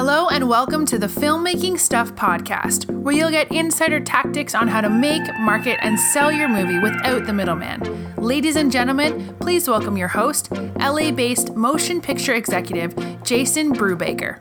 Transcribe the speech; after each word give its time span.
Hello, 0.00 0.28
and 0.28 0.48
welcome 0.48 0.86
to 0.86 0.96
the 0.96 1.08
Filmmaking 1.08 1.76
Stuff 1.76 2.14
podcast, 2.14 2.88
where 2.88 3.12
you'll 3.12 3.32
get 3.32 3.50
insider 3.50 3.98
tactics 3.98 4.54
on 4.54 4.68
how 4.68 4.80
to 4.80 4.88
make, 4.88 5.22
market, 5.40 5.76
and 5.82 5.98
sell 5.98 6.30
your 6.30 6.48
movie 6.48 6.78
without 6.78 7.26
the 7.26 7.32
middleman. 7.32 8.14
Ladies 8.14 8.54
and 8.54 8.70
gentlemen, 8.70 9.36
please 9.40 9.66
welcome 9.66 9.96
your 9.96 10.06
host, 10.06 10.52
LA 10.78 11.10
based 11.10 11.56
motion 11.56 12.00
picture 12.00 12.34
executive, 12.34 12.94
Jason 13.24 13.74
Brubaker. 13.74 14.38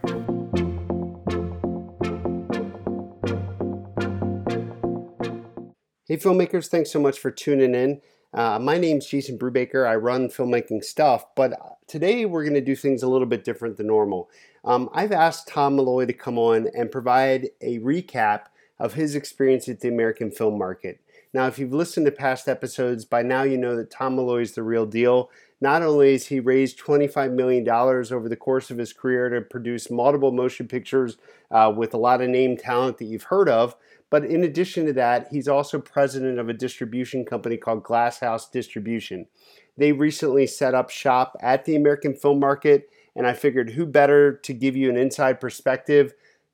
Hey, 6.08 6.18
filmmakers, 6.18 6.68
thanks 6.68 6.92
so 6.92 7.00
much 7.00 7.18
for 7.18 7.32
tuning 7.32 7.74
in. 7.74 8.02
Uh, 8.32 8.60
my 8.60 8.78
name's 8.78 9.08
Jason 9.08 9.40
Brubaker. 9.40 9.88
I 9.88 9.96
run 9.96 10.28
filmmaking 10.28 10.84
stuff, 10.84 11.26
but 11.36 11.54
today 11.88 12.26
we're 12.26 12.44
going 12.44 12.54
to 12.54 12.62
do 12.62 12.76
things 12.76 13.02
a 13.02 13.08
little 13.08 13.26
bit 13.26 13.44
different 13.44 13.78
than 13.78 13.88
normal. 13.88 14.30
Um, 14.68 14.90
I've 14.92 15.14
asked 15.14 15.48
Tom 15.48 15.78
Malloy 15.78 16.08
to 16.08 16.14
come 16.14 16.38
on 16.38 16.68
and 16.76 16.92
provide 16.92 17.52
a 17.62 17.80
recap 17.80 18.48
of 18.78 18.96
his 18.96 19.16
experience 19.16 19.70
at 19.70 19.80
the 19.80 19.88
American 19.88 20.30
film 20.30 20.58
market. 20.58 21.00
Now, 21.34 21.48
if 21.48 21.58
you've 21.58 21.74
listened 21.74 22.06
to 22.06 22.12
past 22.12 22.50
episodes, 22.50 23.06
by 23.06 23.22
now 23.22 23.44
you 23.44 23.58
know 23.58 23.78
that 23.78 23.90
Tom 23.90 24.18
Malloy 24.18 24.42
is 24.42 24.56
the 24.56 24.64
real 24.64 24.86
deal. 24.86 25.30
Not 25.62 25.84
only 25.84 26.12
has 26.12 26.26
he 26.26 26.42
raised 26.42 26.82
$25 26.82 27.32
million 27.32 27.68
over 27.70 28.28
the 28.28 28.36
course 28.36 28.70
of 28.70 28.78
his 28.78 28.92
career 28.92 29.30
to 29.30 29.40
produce 29.40 29.90
multiple 29.90 30.34
motion 30.34 30.68
pictures 30.68 31.16
uh, 31.50 31.74
with 31.74 31.94
a 31.94 31.98
lot 31.98 32.22
of 32.22 32.30
name 32.30 32.58
talent 32.58 32.98
that 32.98 33.06
you've 33.06 33.24
heard 33.24 33.48
of, 33.48 33.74
but 34.10 34.26
in 34.26 34.44
addition 34.44 34.86
to 34.86 34.94
that, 34.94 35.30
he's 35.32 35.48
also 35.48 35.80
president 35.80 36.40
of 36.40 36.50
a 36.50 36.54
distribution 36.54 37.24
company 37.24 37.56
called 37.56 37.84
Glasshouse 37.84 38.52
Distribution. 38.52 39.28
They 39.78 39.94
recently 39.94 40.46
set 40.46 40.76
up 40.76 40.90
shop 40.90 41.38
at 41.40 41.64
the 41.64 41.78
American 41.78 42.16
film 42.16 42.42
market, 42.42 42.90
and 43.18 43.28
I 43.28 43.34
figured 43.34 43.72
who 43.72 43.86
better 43.86 44.32
to 44.32 44.54
give 44.54 44.78
you 44.78 44.90
an 44.90 44.96
inside 44.96 45.42
perspective 45.42 46.14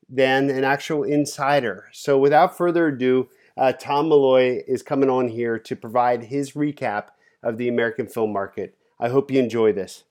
than 0.09 0.49
an 0.49 0.63
actual 0.63 1.03
insider. 1.03 1.89
So 1.91 2.17
without 2.17 2.57
further 2.57 2.87
ado, 2.87 3.29
uh, 3.57 3.73
Tom 3.73 4.09
Malloy 4.09 4.63
is 4.67 4.81
coming 4.81 5.09
on 5.09 5.27
here 5.27 5.59
to 5.59 5.75
provide 5.75 6.23
his 6.23 6.53
recap 6.53 7.09
of 7.43 7.57
the 7.57 7.67
American 7.67 8.07
film 8.07 8.31
market. 8.31 8.77
I 8.99 9.09
hope 9.09 9.29
you 9.29 9.39
enjoy 9.39 9.73
this. 9.73 10.05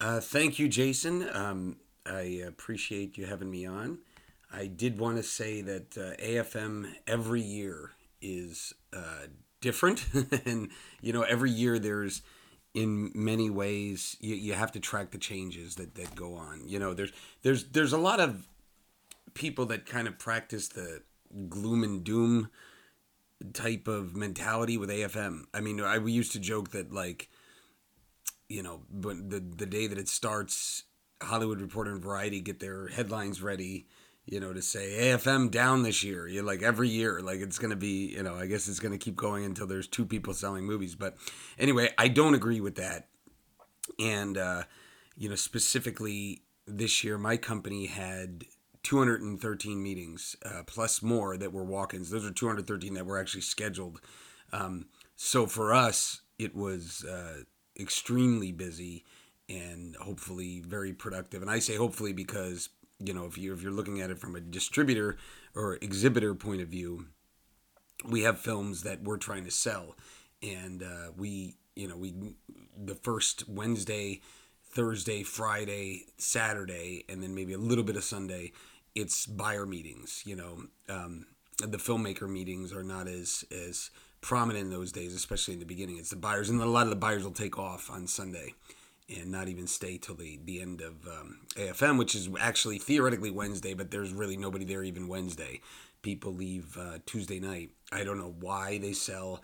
Uh, 0.00 0.20
thank 0.20 0.58
you, 0.58 0.68
Jason. 0.68 1.28
Um, 1.32 1.76
I 2.04 2.42
appreciate 2.46 3.16
you 3.16 3.26
having 3.26 3.50
me 3.50 3.64
on. 3.64 3.98
I 4.52 4.66
did 4.66 4.98
want 4.98 5.16
to 5.16 5.22
say 5.22 5.62
that 5.62 5.96
uh, 5.96 6.20
AFM 6.22 6.92
every 7.06 7.40
year 7.40 7.92
is 8.20 8.74
uh, 8.92 9.26
different, 9.60 10.04
and 10.44 10.68
you 11.00 11.12
know 11.12 11.22
every 11.22 11.50
year 11.50 11.78
there's 11.78 12.22
in 12.74 13.10
many 13.14 13.50
ways 13.50 14.16
you, 14.20 14.34
you 14.34 14.54
have 14.54 14.72
to 14.72 14.80
track 14.80 15.10
the 15.10 15.18
changes 15.18 15.76
that, 15.76 15.94
that 15.94 16.14
go 16.14 16.34
on. 16.34 16.62
You 16.66 16.78
know 16.78 16.94
there's 16.94 17.12
there's 17.42 17.64
there's 17.64 17.92
a 17.92 17.98
lot 17.98 18.20
of 18.20 18.46
people 19.34 19.66
that 19.66 19.86
kind 19.86 20.08
of 20.08 20.18
practice 20.18 20.68
the 20.68 21.02
gloom 21.48 21.82
and 21.82 22.04
doom 22.04 22.50
type 23.52 23.88
of 23.88 24.14
mentality 24.14 24.76
with 24.76 24.88
AFM. 24.88 25.44
I 25.52 25.60
mean, 25.60 25.80
I 25.80 25.98
we 25.98 26.12
used 26.12 26.32
to 26.32 26.38
joke 26.38 26.70
that 26.70 26.92
like 26.92 27.28
you 28.48 28.62
know, 28.62 28.82
but 28.90 29.30
the 29.30 29.40
the 29.40 29.66
day 29.66 29.86
that 29.86 29.98
it 29.98 30.08
starts, 30.08 30.84
Hollywood 31.22 31.60
Reporter 31.60 31.92
and 31.92 32.02
Variety 32.02 32.40
get 32.40 32.60
their 32.60 32.88
headlines 32.88 33.42
ready 33.42 33.86
you 34.24 34.38
know, 34.38 34.52
to 34.52 34.62
say 34.62 34.96
AFM 35.00 35.50
down 35.50 35.82
this 35.82 36.02
year. 36.02 36.28
You 36.28 36.42
like 36.42 36.62
every 36.62 36.88
year, 36.88 37.20
like 37.20 37.40
it's 37.40 37.58
gonna 37.58 37.76
be, 37.76 38.08
you 38.08 38.22
know, 38.22 38.34
I 38.34 38.46
guess 38.46 38.68
it's 38.68 38.80
gonna 38.80 38.98
keep 38.98 39.16
going 39.16 39.44
until 39.44 39.66
there's 39.66 39.88
two 39.88 40.06
people 40.06 40.34
selling 40.34 40.64
movies. 40.64 40.94
But 40.94 41.16
anyway, 41.58 41.90
I 41.98 42.08
don't 42.08 42.34
agree 42.34 42.60
with 42.60 42.76
that. 42.76 43.08
And 43.98 44.38
uh, 44.38 44.62
you 45.16 45.28
know, 45.28 45.34
specifically 45.34 46.42
this 46.66 47.02
year, 47.02 47.18
my 47.18 47.36
company 47.36 47.86
had 47.86 48.44
213 48.82 49.82
meetings 49.82 50.36
uh, 50.44 50.62
plus 50.66 51.02
more 51.02 51.36
that 51.36 51.52
were 51.52 51.64
walk-ins. 51.64 52.10
Those 52.10 52.26
are 52.26 52.32
213 52.32 52.94
that 52.94 53.06
were 53.06 53.18
actually 53.18 53.42
scheduled. 53.42 54.00
Um, 54.52 54.86
so 55.16 55.46
for 55.46 55.72
us, 55.72 56.22
it 56.38 56.54
was 56.54 57.04
uh, 57.04 57.42
extremely 57.78 58.52
busy 58.52 59.04
and 59.48 59.96
hopefully 59.96 60.62
very 60.66 60.92
productive. 60.92 61.42
And 61.42 61.50
I 61.50 61.58
say 61.58 61.76
hopefully 61.76 62.12
because 62.12 62.70
you 63.04 63.14
know 63.14 63.26
if 63.26 63.38
you 63.38 63.52
if 63.52 63.62
you're 63.62 63.72
looking 63.72 64.00
at 64.00 64.10
it 64.10 64.18
from 64.18 64.36
a 64.36 64.40
distributor 64.40 65.16
or 65.54 65.78
exhibitor 65.80 66.34
point 66.34 66.60
of 66.60 66.68
view, 66.68 67.06
we 68.08 68.22
have 68.22 68.38
films 68.38 68.82
that 68.82 69.02
we're 69.02 69.16
trying 69.16 69.44
to 69.44 69.50
sell, 69.50 69.96
and 70.42 70.82
uh, 70.82 71.12
we 71.16 71.56
you 71.76 71.88
know 71.88 71.96
we 71.96 72.14
the 72.76 72.94
first 72.94 73.48
Wednesday, 73.48 74.20
Thursday, 74.70 75.22
Friday, 75.22 76.06
Saturday, 76.18 77.04
and 77.08 77.22
then 77.22 77.34
maybe 77.34 77.52
a 77.52 77.58
little 77.58 77.84
bit 77.84 77.96
of 77.96 78.04
Sunday. 78.04 78.52
It's 78.94 79.26
buyer 79.26 79.66
meetings. 79.66 80.22
You 80.26 80.36
know, 80.36 80.62
um, 80.88 81.26
the 81.58 81.78
filmmaker 81.78 82.28
meetings 82.28 82.72
are 82.72 82.82
not 82.84 83.08
as 83.08 83.44
as 83.50 83.90
prominent 84.20 84.66
in 84.66 84.70
those 84.70 84.92
days, 84.92 85.14
especially 85.14 85.54
in 85.54 85.60
the 85.60 85.66
beginning. 85.66 85.98
It's 85.98 86.10
the 86.10 86.16
buyers, 86.16 86.50
and 86.50 86.60
a 86.60 86.66
lot 86.66 86.84
of 86.84 86.90
the 86.90 86.96
buyers 86.96 87.24
will 87.24 87.32
take 87.32 87.58
off 87.58 87.90
on 87.90 88.06
Sunday 88.06 88.54
and 89.08 89.30
not 89.30 89.48
even 89.48 89.66
stay 89.66 89.98
till 89.98 90.14
the, 90.14 90.38
the 90.44 90.60
end 90.60 90.80
of 90.80 91.06
um, 91.06 91.40
AFM, 91.54 91.98
which 91.98 92.14
is 92.14 92.28
actually 92.38 92.78
theoretically 92.78 93.30
Wednesday, 93.30 93.74
but 93.74 93.90
there's 93.90 94.12
really 94.12 94.36
nobody 94.36 94.64
there 94.64 94.82
even 94.82 95.08
Wednesday. 95.08 95.60
People 96.02 96.32
leave 96.32 96.76
uh, 96.76 96.98
Tuesday 97.06 97.40
night. 97.40 97.70
I 97.92 98.04
don't 98.04 98.18
know 98.18 98.34
why 98.40 98.78
they 98.78 98.92
sell 98.92 99.42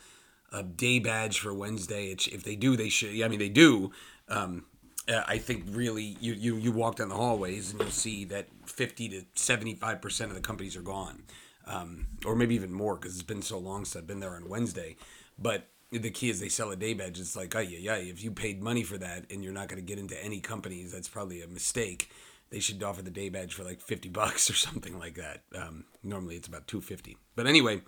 a 0.53 0.63
day 0.63 0.99
badge 0.99 1.41
for 1.41 1.53
Wednesday. 1.53 2.07
It's, 2.07 2.27
if 2.27 2.43
they 2.45 2.57
do, 2.57 2.77
they 2.77 2.89
should. 2.89 3.13
Yeah, 3.13 3.27
I 3.27 3.29
mean, 3.29 3.39
they 3.39 3.49
do. 3.49 3.93
Um, 4.29 4.65
I 5.09 5.39
think 5.39 5.65
really 5.69 6.17
you, 6.21 6.35
you 6.35 6.57
you 6.57 6.71
walk 6.71 6.97
down 6.97 7.09
the 7.09 7.15
hallways 7.15 7.71
and 7.71 7.81
you'll 7.81 7.91
see 7.91 8.25
that 8.27 8.49
50 8.67 9.09
to 9.09 9.23
75 9.35 10.03
percent 10.03 10.31
of 10.31 10.37
the 10.37 10.43
companies 10.43 10.77
are 10.77 10.83
gone, 10.83 11.23
um, 11.67 12.09
or 12.27 12.37
maybe 12.37 12.55
even 12.55 12.73
more 12.73 12.97
because 12.97 13.15
it's 13.15 13.23
been 13.23 13.41
so 13.41 13.59
long 13.59 13.85
since 13.85 13.97
I've 13.97 14.07
been 14.07 14.21
there 14.21 14.35
on 14.35 14.49
Wednesday. 14.49 14.97
But 15.39 15.69
the 15.91 16.11
key 16.11 16.31
is 16.31 16.41
they 16.41 16.49
sell 16.49 16.71
a 16.71 16.77
day 16.77 16.95
badge. 16.95 17.19
It's 17.19 17.37
like, 17.37 17.55
oh 17.57 17.61
yeah, 17.61 17.79
yeah. 17.79 17.97
If 17.97 18.23
you 18.23 18.31
paid 18.31 18.63
money 18.63 18.83
for 18.83 18.99
that 18.99 19.25
and 19.31 19.43
you're 19.43 19.53
not 19.53 19.69
going 19.69 19.81
to 19.81 19.87
get 19.87 19.99
into 19.99 20.23
any 20.23 20.41
companies, 20.41 20.93
that's 20.93 21.09
probably 21.09 21.43
a 21.43 21.49
mistake. 21.49 22.11
They 22.51 22.61
should 22.61 22.83
offer 22.83 23.03
the 23.03 23.11
day 23.11 23.29
badge 23.29 23.55
for 23.55 23.65
like 23.65 23.81
fifty 23.81 24.09
bucks 24.09 24.51
or 24.51 24.55
something 24.55 24.99
like 24.99 25.15
that. 25.15 25.43
Um, 25.57 25.85
normally 26.03 26.37
it's 26.37 26.49
about 26.49 26.67
two 26.67 26.81
fifty. 26.81 27.17
But 27.37 27.47
anyway, 27.47 27.83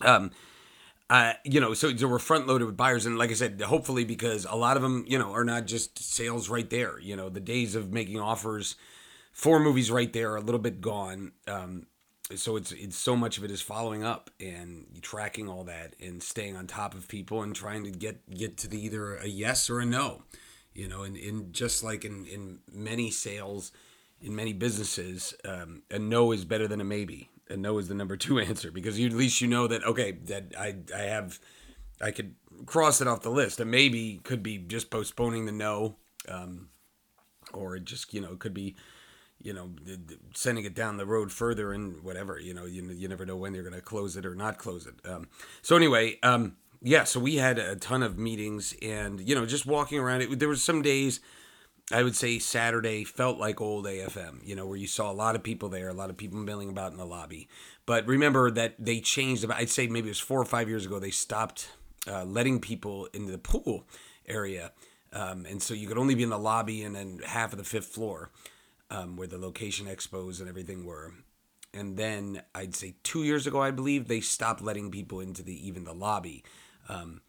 um, 0.00 0.30
uh, 1.10 1.34
you 1.44 1.60
know, 1.60 1.74
so, 1.74 1.94
so 1.94 2.08
we're 2.08 2.18
front 2.18 2.46
loaded 2.46 2.64
with 2.64 2.76
buyers, 2.76 3.04
and 3.04 3.18
like 3.18 3.30
I 3.30 3.34
said, 3.34 3.60
hopefully 3.60 4.04
because 4.04 4.46
a 4.48 4.56
lot 4.56 4.76
of 4.76 4.82
them, 4.82 5.04
you 5.06 5.18
know, 5.18 5.32
are 5.32 5.44
not 5.44 5.66
just 5.66 5.98
sales 5.98 6.48
right 6.48 6.68
there. 6.70 6.98
You 7.00 7.16
know, 7.16 7.28
the 7.28 7.40
days 7.40 7.74
of 7.74 7.92
making 7.92 8.18
offers 8.18 8.76
for 9.32 9.60
movies 9.60 9.90
right 9.90 10.12
there 10.12 10.32
are 10.32 10.36
a 10.36 10.40
little 10.42 10.60
bit 10.60 10.80
gone. 10.80 11.32
Um, 11.46 11.86
so 12.36 12.56
it's 12.56 12.72
it's 12.72 12.96
so 12.96 13.16
much 13.16 13.38
of 13.38 13.44
it 13.44 13.50
is 13.50 13.60
following 13.60 14.04
up 14.04 14.30
and 14.40 14.86
tracking 15.02 15.48
all 15.48 15.64
that 15.64 15.94
and 16.00 16.22
staying 16.22 16.56
on 16.56 16.66
top 16.66 16.94
of 16.94 17.08
people 17.08 17.42
and 17.42 17.54
trying 17.54 17.84
to 17.84 17.90
get 17.90 18.28
get 18.30 18.56
to 18.56 18.68
the 18.68 18.82
either 18.82 19.16
a 19.16 19.26
yes 19.26 19.68
or 19.70 19.80
a 19.80 19.84
no 19.84 20.22
you 20.74 20.88
know 20.88 21.02
and, 21.02 21.16
and 21.16 21.52
just 21.52 21.82
like 21.82 22.04
in 22.04 22.26
in 22.26 22.58
many 22.72 23.10
sales 23.10 23.72
in 24.22 24.34
many 24.34 24.52
businesses 24.52 25.34
um, 25.44 25.82
a 25.90 25.98
no 25.98 26.32
is 26.32 26.44
better 26.44 26.68
than 26.68 26.80
a 26.80 26.84
maybe. 26.84 27.28
A 27.50 27.56
no 27.56 27.78
is 27.78 27.88
the 27.88 27.94
number 27.94 28.16
two 28.16 28.38
answer 28.40 28.70
because 28.70 28.98
you, 28.98 29.06
at 29.06 29.12
least 29.12 29.40
you 29.40 29.48
know 29.48 29.66
that 29.66 29.84
okay 29.84 30.12
that 30.12 30.54
i 30.58 30.74
i 30.94 31.02
have 31.02 31.38
i 32.00 32.10
could 32.10 32.34
cross 32.66 33.00
it 33.00 33.08
off 33.08 33.22
the 33.22 33.30
list. 33.30 33.60
A 33.60 33.64
maybe 33.64 34.20
could 34.22 34.42
be 34.42 34.58
just 34.58 34.90
postponing 34.90 35.46
the 35.46 35.52
no 35.52 35.96
um, 36.28 36.68
or 37.52 37.78
just 37.78 38.14
you 38.14 38.20
know 38.20 38.32
it 38.32 38.38
could 38.38 38.54
be 38.54 38.76
you 39.42 39.52
know, 39.52 39.70
sending 40.34 40.64
it 40.64 40.74
down 40.74 40.96
the 40.96 41.06
road 41.06 41.32
further 41.32 41.72
and 41.72 42.02
whatever, 42.02 42.38
you 42.38 42.54
know, 42.54 42.64
you, 42.64 42.82
you 42.90 43.08
never 43.08 43.26
know 43.26 43.36
when 43.36 43.52
they're 43.52 43.62
going 43.62 43.74
to 43.74 43.80
close 43.80 44.16
it 44.16 44.24
or 44.24 44.34
not 44.34 44.58
close 44.58 44.86
it. 44.86 44.94
Um, 45.04 45.28
so 45.62 45.76
anyway, 45.76 46.18
um, 46.22 46.56
yeah, 46.80 47.04
so 47.04 47.20
we 47.20 47.36
had 47.36 47.58
a 47.58 47.76
ton 47.76 48.02
of 48.02 48.18
meetings 48.18 48.74
and, 48.82 49.20
you 49.20 49.34
know, 49.34 49.46
just 49.46 49.66
walking 49.66 49.98
around 49.98 50.22
it, 50.22 50.38
there 50.38 50.48
was 50.48 50.62
some 50.62 50.82
days, 50.82 51.20
I 51.92 52.02
would 52.02 52.16
say 52.16 52.38
Saturday 52.38 53.04
felt 53.04 53.38
like 53.38 53.60
old 53.60 53.86
AFM, 53.86 54.46
you 54.46 54.56
know, 54.56 54.66
where 54.66 54.76
you 54.76 54.86
saw 54.86 55.10
a 55.10 55.12
lot 55.12 55.36
of 55.36 55.42
people 55.42 55.68
there, 55.68 55.88
a 55.88 55.94
lot 55.94 56.10
of 56.10 56.16
people 56.16 56.38
milling 56.38 56.70
about 56.70 56.92
in 56.92 56.98
the 56.98 57.04
lobby. 57.04 57.48
But 57.86 58.06
remember 58.06 58.50
that 58.50 58.74
they 58.78 59.00
changed 59.00 59.44
about, 59.44 59.58
I'd 59.58 59.68
say 59.68 59.86
maybe 59.86 60.08
it 60.08 60.10
was 60.10 60.20
four 60.20 60.40
or 60.40 60.44
five 60.44 60.68
years 60.68 60.86
ago, 60.86 60.98
they 60.98 61.10
stopped 61.10 61.68
uh, 62.06 62.24
letting 62.24 62.60
people 62.60 63.08
into 63.12 63.30
the 63.30 63.38
pool 63.38 63.86
area. 64.26 64.72
Um, 65.12 65.46
and 65.46 65.62
so 65.62 65.74
you 65.74 65.86
could 65.86 65.98
only 65.98 66.14
be 66.14 66.22
in 66.22 66.30
the 66.30 66.38
lobby 66.38 66.82
and 66.82 66.94
then 66.94 67.20
half 67.24 67.52
of 67.52 67.58
the 67.58 67.64
fifth 67.64 67.86
floor 67.86 68.30
um, 68.92 69.16
where 69.16 69.26
the 69.26 69.38
location 69.38 69.86
expos 69.86 70.38
and 70.38 70.48
everything 70.48 70.84
were. 70.84 71.14
And 71.74 71.96
then 71.96 72.42
I'd 72.54 72.76
say 72.76 72.94
two 73.02 73.24
years 73.24 73.46
ago, 73.46 73.62
I 73.62 73.70
believe 73.70 74.06
they 74.06 74.20
stopped 74.20 74.60
letting 74.60 74.90
people 74.90 75.20
into 75.20 75.42
the 75.42 75.66
even 75.66 75.84
the 75.84 75.94
lobby. 75.94 76.44
Um, 76.88 77.22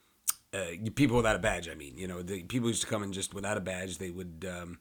uh, 0.53 0.65
people 0.93 1.15
without 1.17 1.37
a 1.37 1.39
badge, 1.39 1.69
I 1.69 1.73
mean, 1.73 1.97
you 1.97 2.07
know, 2.07 2.21
the 2.21 2.43
people 2.43 2.67
used 2.67 2.81
to 2.81 2.87
come 2.87 3.01
in 3.01 3.13
just 3.13 3.33
without 3.33 3.57
a 3.57 3.61
badge. 3.61 3.97
They 3.97 4.11
would, 4.11 4.45
um, 4.47 4.79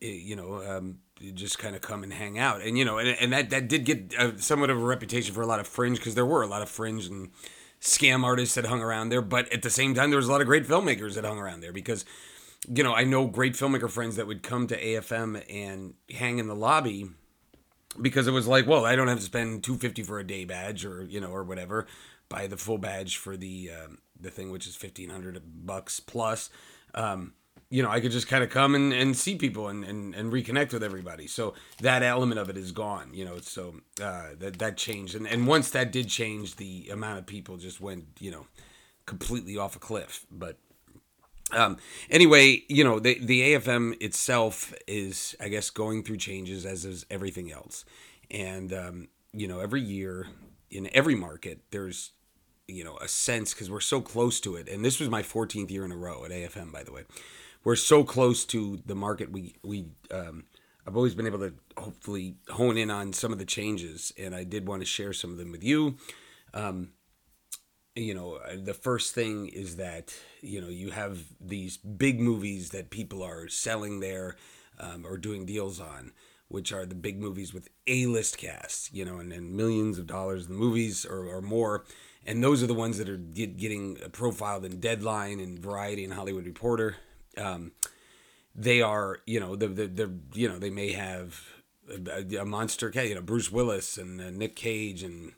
eh, 0.00 0.06
you 0.06 0.36
know, 0.36 0.62
um, 0.64 1.00
just 1.34 1.58
kind 1.58 1.74
of 1.74 1.82
come 1.82 2.02
and 2.02 2.12
hang 2.12 2.38
out, 2.38 2.62
and 2.62 2.78
you 2.78 2.84
know, 2.84 2.98
and, 2.98 3.08
and 3.20 3.32
that 3.32 3.50
that 3.50 3.68
did 3.68 3.84
get 3.84 4.14
uh, 4.18 4.38
somewhat 4.38 4.70
of 4.70 4.78
a 4.78 4.84
reputation 4.84 5.34
for 5.34 5.42
a 5.42 5.46
lot 5.46 5.60
of 5.60 5.66
fringe 5.66 5.98
because 5.98 6.14
there 6.14 6.24
were 6.24 6.42
a 6.42 6.46
lot 6.46 6.62
of 6.62 6.68
fringe 6.70 7.06
and 7.06 7.30
scam 7.80 8.24
artists 8.24 8.54
that 8.54 8.66
hung 8.66 8.80
around 8.80 9.10
there. 9.10 9.20
But 9.20 9.52
at 9.52 9.62
the 9.62 9.70
same 9.70 9.92
time, 9.92 10.10
there 10.10 10.18
was 10.18 10.28
a 10.28 10.32
lot 10.32 10.40
of 10.40 10.46
great 10.46 10.66
filmmakers 10.66 11.14
that 11.14 11.24
hung 11.24 11.38
around 11.38 11.60
there 11.60 11.72
because 11.72 12.06
you 12.68 12.82
know, 12.82 12.94
I 12.94 13.04
know 13.04 13.26
great 13.26 13.54
filmmaker 13.54 13.90
friends 13.90 14.16
that 14.16 14.26
would 14.26 14.42
come 14.42 14.66
to 14.68 14.80
AFM 14.80 15.42
and 15.52 15.94
hang 16.10 16.38
in 16.38 16.48
the 16.48 16.54
lobby 16.54 17.10
because 18.00 18.26
it 18.26 18.32
was 18.32 18.46
like, 18.46 18.66
well, 18.66 18.84
I 18.84 18.96
don't 18.96 19.08
have 19.08 19.18
to 19.18 19.24
spend 19.24 19.64
two 19.64 19.76
fifty 19.76 20.02
for 20.02 20.18
a 20.18 20.26
day 20.26 20.44
badge 20.44 20.84
or 20.84 21.04
you 21.04 21.20
know 21.20 21.30
or 21.30 21.44
whatever. 21.44 21.86
Buy 22.28 22.46
the 22.46 22.56
full 22.56 22.78
badge 22.78 23.16
for 23.16 23.36
the 23.36 23.70
um, 23.70 23.98
the 24.20 24.30
thing, 24.30 24.50
which 24.50 24.66
is 24.66 24.76
fifteen 24.76 25.10
hundred 25.10 25.40
bucks 25.64 26.00
plus. 26.00 26.50
Um, 26.94 27.34
you 27.68 27.82
know, 27.82 27.90
I 27.90 28.00
could 28.00 28.12
just 28.12 28.28
kind 28.28 28.44
of 28.44 28.50
come 28.50 28.74
and, 28.74 28.92
and 28.92 29.16
see 29.16 29.34
people 29.34 29.68
and, 29.68 29.84
and, 29.84 30.14
and 30.14 30.32
reconnect 30.32 30.72
with 30.72 30.84
everybody. 30.84 31.26
So 31.26 31.54
that 31.80 32.02
element 32.02 32.38
of 32.38 32.48
it 32.48 32.56
is 32.56 32.70
gone, 32.70 33.10
you 33.12 33.24
know, 33.24 33.38
so 33.40 33.74
uh, 34.00 34.30
that, 34.38 34.58
that 34.60 34.76
changed. 34.76 35.16
And, 35.16 35.26
and 35.26 35.48
once 35.48 35.70
that 35.70 35.90
did 35.90 36.08
change, 36.08 36.56
the 36.56 36.88
amount 36.92 37.18
of 37.18 37.26
people 37.26 37.56
just 37.56 37.80
went, 37.80 38.04
you 38.20 38.30
know, 38.30 38.46
completely 39.04 39.58
off 39.58 39.74
a 39.74 39.80
cliff. 39.80 40.26
But 40.30 40.58
um, 41.52 41.76
anyway, 42.10 42.62
you 42.68 42.84
know, 42.84 42.98
the, 42.98 43.18
the 43.18 43.54
AFM 43.54 44.02
itself 44.02 44.74
is, 44.86 45.36
I 45.40 45.48
guess, 45.48 45.70
going 45.70 46.02
through 46.02 46.18
changes 46.18 46.66
as 46.66 46.84
is 46.84 47.06
everything 47.10 47.52
else. 47.52 47.84
And, 48.30 48.72
um, 48.72 49.08
you 49.32 49.46
know, 49.46 49.60
every 49.60 49.80
year 49.80 50.26
in 50.70 50.88
every 50.92 51.14
market, 51.14 51.60
there's 51.70 52.12
you 52.68 52.82
know 52.82 52.96
a 52.98 53.08
sense 53.08 53.54
because 53.54 53.70
we're 53.70 53.80
so 53.80 54.00
close 54.00 54.40
to 54.40 54.56
it. 54.56 54.68
And 54.68 54.84
this 54.84 55.00
was 55.00 55.08
my 55.08 55.22
14th 55.22 55.70
year 55.70 55.84
in 55.84 55.92
a 55.92 55.96
row 55.96 56.24
at 56.24 56.30
afm 56.30 56.72
by 56.72 56.82
the 56.82 56.92
way. 56.92 57.04
We're 57.64 57.76
so 57.76 58.04
close 58.04 58.44
to 58.46 58.80
the 58.84 58.94
market 58.94 59.30
we 59.30 59.56
we 59.62 59.86
um, 60.10 60.44
i've 60.86 60.96
always 60.96 61.14
been 61.14 61.26
able 61.26 61.40
to 61.40 61.54
hopefully 61.76 62.36
hone 62.48 62.76
in 62.76 62.90
on 62.90 63.12
some 63.12 63.32
of 63.32 63.38
the 63.38 63.44
changes. 63.44 64.12
And 64.18 64.34
i 64.34 64.44
did 64.44 64.66
want 64.66 64.82
to 64.82 64.86
share 64.86 65.12
some 65.12 65.30
of 65.30 65.38
them 65.38 65.52
with 65.52 65.64
you. 65.64 65.96
Um, 66.54 66.92
you 67.96 68.14
know 68.14 68.34
uh, 68.34 68.56
the 68.62 68.74
first 68.74 69.14
thing 69.14 69.48
is 69.48 69.76
that 69.76 70.14
you 70.42 70.60
know 70.60 70.68
you 70.68 70.90
have 70.90 71.24
these 71.40 71.76
big 71.76 72.20
movies 72.20 72.70
that 72.70 72.90
people 72.90 73.22
are 73.22 73.48
selling 73.48 74.00
there 74.00 74.36
um, 74.78 75.04
or 75.04 75.16
doing 75.16 75.44
deals 75.44 75.80
on 75.80 76.12
which 76.48 76.72
are 76.72 76.86
the 76.86 76.94
big 76.94 77.18
movies 77.18 77.52
with 77.52 77.68
a-list 77.86 78.38
casts 78.38 78.90
you 78.92 79.04
know 79.04 79.18
and, 79.18 79.32
and 79.32 79.56
millions 79.56 79.98
of 79.98 80.06
dollars 80.06 80.46
the 80.46 80.54
movies 80.54 81.04
or, 81.04 81.26
or 81.26 81.40
more 81.40 81.84
and 82.26 82.42
those 82.42 82.62
are 82.62 82.66
the 82.66 82.74
ones 82.74 82.98
that 82.98 83.08
are 83.08 83.16
get, 83.16 83.56
getting 83.56 83.96
profiled 84.12 84.64
in 84.64 84.80
Deadline 84.80 85.38
and 85.38 85.58
Variety 85.58 86.04
and 86.04 86.12
Hollywood 86.12 86.44
Reporter. 86.44 86.96
Um, 87.38 87.72
they 88.54 88.82
are, 88.82 89.18
you 89.26 89.38
know, 89.38 89.54
the, 89.54 89.68
the, 89.68 89.86
the 89.86 90.12
you 90.34 90.48
know 90.48 90.58
they 90.58 90.70
may 90.70 90.92
have 90.92 91.40
a, 91.88 92.38
a 92.38 92.44
monster, 92.44 92.90
you 92.94 93.14
know, 93.14 93.20
Bruce 93.20 93.52
Willis 93.52 93.96
and 93.96 94.20
uh, 94.20 94.30
Nick 94.30 94.56
Cage 94.56 95.02
and 95.02 95.32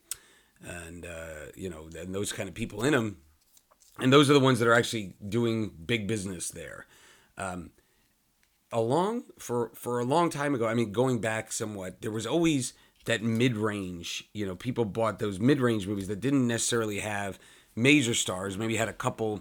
and 0.66 1.06
uh, 1.06 1.50
you 1.54 1.70
know 1.70 1.88
and 1.98 2.14
those 2.14 2.32
kind 2.32 2.48
of 2.48 2.54
people 2.54 2.84
in 2.84 2.92
them, 2.92 3.18
and 3.98 4.12
those 4.12 4.30
are 4.30 4.34
the 4.34 4.40
ones 4.40 4.58
that 4.58 4.68
are 4.68 4.74
actually 4.74 5.14
doing 5.28 5.70
big 5.86 6.06
business 6.06 6.50
there. 6.50 6.86
Um, 7.36 7.70
along 8.72 9.24
for 9.38 9.70
for 9.74 10.00
a 10.00 10.04
long 10.04 10.30
time 10.30 10.54
ago, 10.54 10.66
I 10.66 10.74
mean, 10.74 10.92
going 10.92 11.20
back 11.20 11.52
somewhat, 11.52 12.02
there 12.02 12.10
was 12.10 12.26
always 12.26 12.74
that 13.08 13.22
mid-range 13.22 14.28
you 14.34 14.46
know 14.46 14.54
people 14.54 14.84
bought 14.84 15.18
those 15.18 15.40
mid-range 15.40 15.86
movies 15.86 16.08
that 16.08 16.20
didn't 16.20 16.46
necessarily 16.46 17.00
have 17.00 17.38
major 17.74 18.12
stars 18.12 18.58
maybe 18.58 18.76
had 18.76 18.88
a 18.88 18.92
couple 18.92 19.40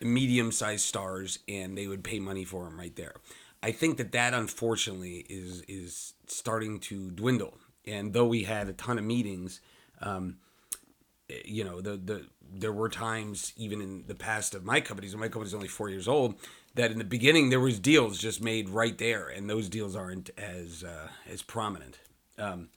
medium-sized 0.00 0.84
stars 0.84 1.40
and 1.48 1.76
they 1.76 1.88
would 1.88 2.04
pay 2.04 2.20
money 2.20 2.44
for 2.44 2.64
them 2.64 2.78
right 2.78 2.94
there 2.94 3.14
i 3.60 3.72
think 3.72 3.96
that 3.96 4.12
that 4.12 4.32
unfortunately 4.34 5.26
is 5.28 5.62
is 5.62 6.14
starting 6.28 6.78
to 6.78 7.10
dwindle 7.10 7.58
and 7.84 8.12
though 8.12 8.26
we 8.26 8.44
had 8.44 8.68
a 8.68 8.72
ton 8.72 8.98
of 8.98 9.04
meetings 9.04 9.60
um, 10.00 10.36
you 11.44 11.64
know 11.64 11.80
the 11.80 11.96
the 11.96 12.26
there 12.54 12.72
were 12.72 12.88
times 12.88 13.52
even 13.56 13.80
in 13.80 14.04
the 14.06 14.14
past 14.14 14.54
of 14.54 14.64
my 14.64 14.80
companies 14.80 15.12
and 15.12 15.20
my 15.20 15.28
company's 15.28 15.54
only 15.54 15.68
four 15.68 15.88
years 15.88 16.06
old 16.06 16.34
that 16.74 16.90
in 16.90 16.98
the 16.98 17.04
beginning 17.04 17.50
there 17.50 17.60
was 17.60 17.78
deals 17.78 18.18
just 18.18 18.42
made 18.42 18.68
right 18.68 18.98
there 18.98 19.28
and 19.28 19.48
those 19.48 19.68
deals 19.68 19.96
aren't 19.96 20.30
as 20.36 20.84
uh, 20.84 21.08
as 21.30 21.42
prominent 21.42 21.98
um, 22.38 22.68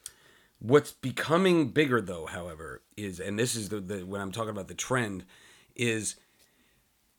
What's 0.59 0.93
becoming 0.93 1.69
bigger, 1.69 2.01
though, 2.01 2.25
however, 2.25 2.81
is 2.95 3.19
and 3.19 3.37
this 3.37 3.55
is 3.55 3.69
the, 3.69 3.79
the 3.81 4.05
when 4.05 4.21
I'm 4.21 4.31
talking 4.31 4.49
about 4.49 4.67
the 4.67 4.73
trend, 4.73 5.25
is 5.75 6.15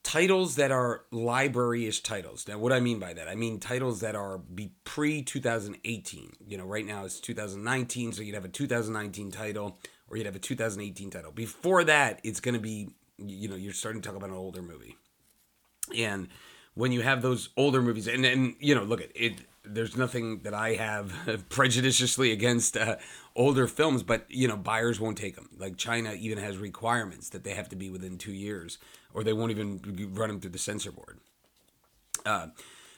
titles 0.03 0.57
that 0.57 0.71
are 0.71 1.05
library-ish 1.11 2.01
titles. 2.01 2.49
Now, 2.49 2.59
what 2.59 2.73
I 2.73 2.81
mean 2.81 2.99
by 2.99 3.13
that, 3.13 3.29
I 3.29 3.35
mean 3.35 3.61
titles 3.61 4.01
that 4.01 4.17
are 4.17 4.39
be 4.39 4.73
pre 4.85 5.23
2018. 5.23 6.33
You 6.49 6.59
know, 6.59 6.65
right 6.65 6.87
now 6.87 7.05
it's 7.05 7.21
2019, 7.21 8.13
so 8.13 8.23
you'd 8.23 8.35
have 8.35 8.45
a 8.45 8.49
2019 8.49 9.31
title 9.31 9.79
or 10.09 10.17
you'd 10.17 10.27
have 10.27 10.37
a 10.37 10.41
2018 10.41 11.11
title. 11.11 11.33
Before 11.33 11.85
that, 11.85 12.21
it's 12.23 12.41
going 12.41 12.55
to 12.55 12.61
be, 12.61 12.89
you 13.19 13.49
know, 13.49 13.57
you're 13.57 13.73
starting 13.73 14.03
to 14.03 14.09
talk 14.09 14.17
about 14.17 14.31
an 14.31 14.37
older 14.37 14.63
movie, 14.63 14.97
and 15.97 16.29
when 16.75 16.93
you 16.93 17.03
have 17.03 17.23
those 17.23 17.51
older 17.57 17.83
movies, 17.83 18.07
and 18.07 18.25
and 18.25 18.55
you 18.61 18.75
know, 18.75 18.85
look 18.85 19.01
at 19.01 19.11
it 19.15 19.41
there's 19.69 19.97
nothing 19.97 20.41
that 20.41 20.55
I 20.55 20.75
have 20.75 21.13
prejudiciously 21.49 22.33
against 22.33 22.77
uh, 22.77 22.97
older 23.35 23.67
films, 23.67 24.03
but 24.03 24.27
you 24.29 24.49
know 24.49 24.57
buyers 24.57 25.01
won't 25.01 25.19
take 25.19 25.35
them. 25.35 25.51
Like 25.59 25.77
China 25.77 26.15
even 26.15 26.39
has 26.39 26.59
requirements 26.59 27.29
that 27.31 27.45
they 27.45 27.55
have 27.55 27.69
to 27.71 27.77
be 27.77 27.91
within 27.91 28.19
two 28.19 28.33
years, 28.33 28.79
or 29.13 29.25
they 29.25 29.33
won't 29.33 29.51
even 29.51 29.81
run 30.15 30.29
them 30.29 30.41
through 30.41 30.51
the 30.51 30.59
censor 30.59 30.93
board. 30.93 31.19
Uh, 32.25 32.49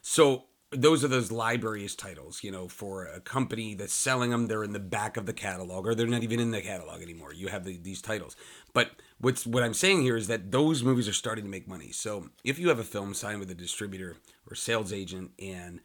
so 0.02 0.44
those 0.70 1.02
are 1.02 1.08
those 1.08 1.32
libraries 1.32 1.96
titles, 1.96 2.44
you 2.44 2.50
know, 2.50 2.68
for 2.68 3.06
a 3.06 3.20
company 3.20 3.74
that's 3.74 3.94
selling 3.94 4.30
them. 4.30 4.46
They're 4.46 4.64
in 4.64 4.72
the 4.72 4.78
back 4.78 5.16
of 5.16 5.24
the 5.24 5.32
catalog, 5.32 5.86
or 5.86 5.94
they're 5.94 6.06
not 6.06 6.22
even 6.22 6.40
in 6.40 6.50
the 6.50 6.60
catalog 6.60 7.00
anymore. 7.00 7.32
You 7.32 7.48
have 7.48 7.64
the, 7.64 7.78
these 7.78 8.02
titles, 8.02 8.36
but 8.74 8.90
what's 9.18 9.46
what 9.46 9.62
I'm 9.62 9.74
saying 9.74 10.02
here 10.02 10.16
is 10.16 10.26
that 10.28 10.50
those 10.50 10.82
movies 10.82 11.08
are 11.08 11.14
starting 11.14 11.44
to 11.44 11.50
make 11.50 11.66
money. 11.66 11.90
So 11.90 12.28
if 12.44 12.58
you 12.58 12.68
have 12.68 12.78
a 12.78 12.84
film 12.84 13.14
signed 13.14 13.40
with 13.40 13.50
a 13.50 13.54
distributor 13.54 14.16
or 14.48 14.54
sales 14.54 14.92
agent 14.92 15.30
and 15.38 15.80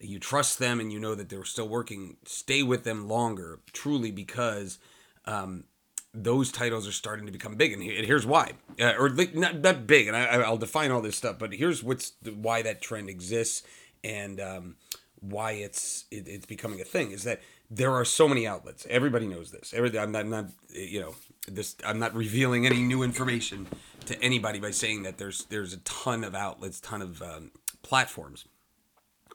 you 0.00 0.18
trust 0.18 0.58
them 0.58 0.80
and 0.80 0.92
you 0.92 0.98
know 0.98 1.14
that 1.14 1.28
they're 1.28 1.44
still 1.44 1.68
working, 1.68 2.16
stay 2.24 2.62
with 2.62 2.84
them 2.84 3.08
longer, 3.08 3.60
truly, 3.72 4.10
because 4.10 4.78
um, 5.24 5.64
those 6.12 6.50
titles 6.50 6.88
are 6.88 6.92
starting 6.92 7.26
to 7.26 7.32
become 7.32 7.54
big. 7.56 7.72
And 7.72 7.82
here's 7.82 8.26
why, 8.26 8.52
uh, 8.80 8.94
or 8.98 9.08
not, 9.34 9.62
that 9.62 9.86
big. 9.86 10.08
And 10.08 10.16
I, 10.16 10.48
will 10.50 10.56
define 10.56 10.90
all 10.90 11.00
this 11.00 11.16
stuff, 11.16 11.38
but 11.38 11.54
here's 11.54 11.82
what's 11.82 12.10
the, 12.22 12.32
why 12.32 12.62
that 12.62 12.82
trend 12.82 13.08
exists 13.08 13.62
and 14.06 14.40
um, 14.40 14.76
why 15.20 15.52
it's 15.52 16.04
it, 16.10 16.28
it's 16.28 16.46
becoming 16.46 16.80
a 16.80 16.84
thing 16.84 17.10
is 17.10 17.24
that 17.24 17.40
there 17.70 17.92
are 17.92 18.04
so 18.04 18.28
many 18.28 18.46
outlets. 18.46 18.86
Everybody 18.88 19.26
knows 19.26 19.50
this. 19.50 19.74
Every, 19.74 19.98
I'm 19.98 20.12
not, 20.12 20.20
I'm 20.20 20.30
not, 20.30 20.46
you 20.72 21.00
know, 21.00 21.14
this. 21.48 21.76
I'm 21.84 21.98
not 21.98 22.14
revealing 22.14 22.66
any 22.66 22.82
new 22.82 23.02
information 23.02 23.66
to 24.06 24.20
anybody 24.22 24.60
by 24.60 24.70
saying 24.70 25.02
that 25.02 25.18
there's 25.18 25.44
there's 25.46 25.72
a 25.72 25.78
ton 25.78 26.22
of 26.24 26.34
outlets, 26.34 26.80
ton 26.80 27.02
of 27.02 27.20
um, 27.22 27.50
platforms. 27.82 28.44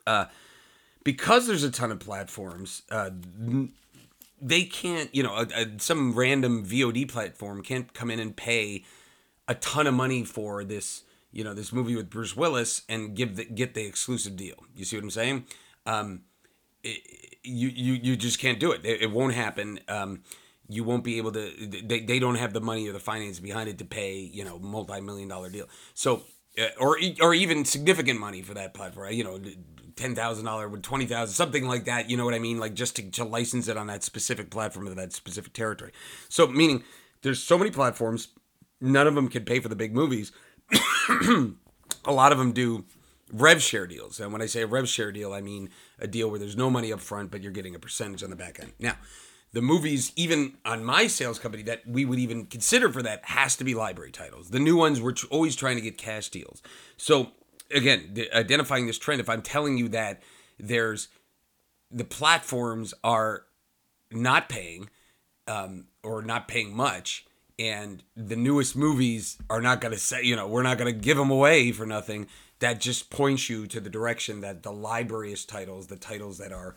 Uh, 0.07 0.25
because 1.03 1.47
there's 1.47 1.63
a 1.63 1.71
ton 1.71 1.91
of 1.91 1.99
platforms, 1.99 2.83
uh, 2.91 3.09
they 4.41 4.63
can't, 4.63 5.13
you 5.13 5.23
know, 5.23 5.35
a, 5.35 5.47
a, 5.55 5.79
some 5.79 6.13
random 6.13 6.65
VOD 6.65 7.07
platform 7.07 7.61
can't 7.63 7.93
come 7.93 8.09
in 8.11 8.19
and 8.19 8.35
pay 8.35 8.83
a 9.47 9.55
ton 9.55 9.87
of 9.87 9.93
money 9.93 10.23
for 10.23 10.63
this, 10.63 11.03
you 11.31 11.43
know, 11.43 11.53
this 11.53 11.71
movie 11.71 11.95
with 11.95 12.09
Bruce 12.09 12.35
Willis 12.35 12.81
and 12.89 13.15
give 13.15 13.35
the, 13.35 13.45
get 13.45 13.73
the 13.73 13.85
exclusive 13.85 14.35
deal. 14.35 14.55
You 14.75 14.85
see 14.85 14.97
what 14.97 15.03
I'm 15.03 15.11
saying? 15.11 15.45
Um, 15.85 16.21
it, 16.83 17.37
you, 17.43 17.69
you, 17.69 17.93
you 17.93 18.15
just 18.15 18.39
can't 18.39 18.59
do 18.59 18.71
it. 18.71 18.85
It, 18.85 19.01
it 19.01 19.11
won't 19.11 19.33
happen. 19.33 19.79
Um, 19.87 20.23
you 20.67 20.83
won't 20.83 21.03
be 21.03 21.17
able 21.17 21.31
to, 21.31 21.51
they, 21.83 22.01
they 22.01 22.19
don't 22.19 22.35
have 22.35 22.53
the 22.53 22.61
money 22.61 22.87
or 22.87 22.93
the 22.93 22.99
finance 22.99 23.39
behind 23.39 23.69
it 23.69 23.77
to 23.79 23.85
pay, 23.85 24.19
you 24.19 24.43
know, 24.43 24.59
multi-million 24.59 25.27
dollar 25.27 25.49
deal. 25.49 25.67
So, 25.93 26.23
uh, 26.59 26.67
or, 26.79 26.97
or 27.21 27.33
even 27.33 27.65
significant 27.65 28.19
money 28.19 28.41
for 28.41 28.53
that 28.53 28.73
platform, 28.73 29.11
you 29.13 29.23
know, 29.23 29.39
ten 29.95 30.15
thousand 30.15 30.45
dollar 30.45 30.69
with 30.69 30.81
twenty 30.81 31.05
thousand, 31.05 31.33
something 31.33 31.67
like 31.67 31.85
that. 31.85 32.09
You 32.09 32.17
know 32.17 32.25
what 32.25 32.33
I 32.33 32.39
mean? 32.39 32.59
Like 32.59 32.73
just 32.73 32.95
to, 32.95 33.11
to 33.11 33.23
license 33.23 33.67
it 33.67 33.77
on 33.77 33.87
that 33.87 34.03
specific 34.03 34.49
platform 34.49 34.87
of 34.87 34.95
that 34.95 35.13
specific 35.13 35.53
territory. 35.53 35.91
So 36.29 36.47
meaning 36.47 36.83
there's 37.21 37.43
so 37.43 37.57
many 37.57 37.71
platforms, 37.71 38.29
none 38.79 39.07
of 39.07 39.15
them 39.15 39.27
can 39.27 39.45
pay 39.45 39.59
for 39.59 39.69
the 39.69 39.75
big 39.75 39.93
movies. 39.93 40.31
a 42.05 42.11
lot 42.11 42.31
of 42.31 42.37
them 42.37 42.51
do 42.51 42.85
rev 43.31 43.61
share 43.61 43.87
deals. 43.87 44.19
And 44.19 44.31
when 44.31 44.41
I 44.41 44.45
say 44.45 44.61
a 44.61 44.67
rev 44.67 44.87
share 44.87 45.11
deal, 45.11 45.33
I 45.33 45.41
mean 45.41 45.69
a 45.99 46.07
deal 46.07 46.29
where 46.29 46.39
there's 46.39 46.57
no 46.57 46.69
money 46.69 46.91
up 46.91 46.99
front, 46.99 47.31
but 47.31 47.41
you're 47.41 47.51
getting 47.51 47.75
a 47.75 47.79
percentage 47.79 48.23
on 48.23 48.29
the 48.29 48.35
back 48.35 48.59
end. 48.59 48.73
Now, 48.79 48.95
the 49.53 49.61
movies, 49.61 50.13
even 50.15 50.57
on 50.63 50.83
my 50.83 51.07
sales 51.07 51.37
company, 51.37 51.63
that 51.63 51.85
we 51.85 52.05
would 52.05 52.19
even 52.19 52.45
consider 52.45 52.89
for 52.89 53.01
that 53.03 53.25
has 53.25 53.55
to 53.57 53.63
be 53.63 53.75
library 53.75 54.11
titles. 54.11 54.49
The 54.49 54.59
new 54.59 54.77
ones, 54.77 55.01
we're 55.01 55.13
always 55.29 55.55
trying 55.55 55.75
to 55.75 55.81
get 55.81 55.97
cash 55.97 56.29
deals. 56.29 56.61
So 56.95 57.31
again, 57.73 58.15
identifying 58.33 58.87
this 58.87 58.97
trend, 58.97 59.21
if 59.21 59.29
I'm 59.29 59.41
telling 59.41 59.77
you 59.77 59.89
that 59.89 60.21
there's 60.59 61.09
the 61.89 62.05
platforms 62.05 62.93
are 63.03 63.43
not 64.11 64.47
paying 64.47 64.89
um, 65.47 65.87
or 66.03 66.21
not 66.21 66.47
paying 66.47 66.75
much, 66.75 67.25
and 67.59 68.03
the 68.15 68.35
newest 68.35 68.75
movies 68.75 69.37
are 69.49 69.61
not 69.61 69.81
going 69.81 69.93
to 69.93 69.99
say, 69.99 70.23
you 70.23 70.35
know, 70.35 70.47
we're 70.47 70.63
not 70.63 70.77
going 70.77 70.93
to 70.93 70.99
give 70.99 71.17
them 71.17 71.31
away 71.31 71.71
for 71.71 71.85
nothing. 71.85 72.27
That 72.59 72.79
just 72.79 73.09
points 73.09 73.49
you 73.49 73.67
to 73.67 73.79
the 73.79 73.89
direction 73.89 74.41
that 74.41 74.63
the 74.63 74.71
library 74.71 75.31
is 75.31 75.45
titles, 75.45 75.87
the 75.87 75.95
titles 75.95 76.37
that 76.37 76.51
are 76.51 76.75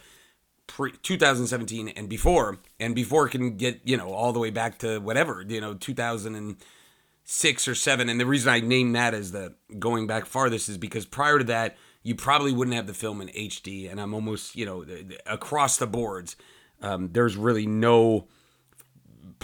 pre 0.67 0.93
2017 0.93 1.89
and 1.89 2.09
before, 2.09 2.59
and 2.81 2.95
before 2.95 3.29
can 3.29 3.57
get, 3.57 3.81
you 3.85 3.97
know, 3.97 4.13
all 4.13 4.33
the 4.33 4.39
way 4.39 4.51
back 4.51 4.79
to 4.79 4.99
whatever, 4.99 5.45
you 5.47 5.61
know, 5.61 5.75
2006 5.75 7.69
or 7.69 7.75
seven. 7.75 8.09
And 8.09 8.19
the 8.19 8.27
reason 8.27 8.53
I 8.53 8.61
name 8.61 8.93
that 8.93 9.15
as 9.15 9.33
the 9.33 9.55
going 9.79 10.07
back 10.07 10.27
farthest 10.27 10.69
is 10.69 10.79
because 10.79 11.07
prior 11.07 11.39
to 11.39 11.45
that, 11.45 11.77
you 12.03 12.15
probably 12.15 12.53
wouldn't 12.53 12.77
have 12.77 12.87
the 12.87 12.95
film 12.95 13.21
in 13.21 13.29
HD. 13.29 13.91
And 13.91 14.01
I'm 14.01 14.15
almost, 14.15 14.57
you 14.57 14.67
know, 14.67 14.85
across 15.27 15.77
the 15.79 15.87
boards. 15.87 16.37
um, 16.83 17.11
there's 17.13 17.37
really 17.37 17.67
no 17.67 18.27